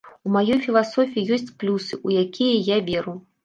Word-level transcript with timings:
У 0.27 0.29
маёй 0.35 0.57
філасофіі 0.65 1.27
ёсць 1.39 1.53
плюсы, 1.59 2.03
у 2.09 2.19
якія 2.25 2.61
я 2.75 2.83
веру. 2.93 3.19